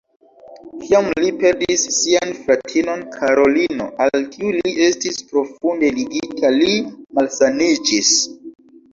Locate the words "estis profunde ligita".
4.85-6.51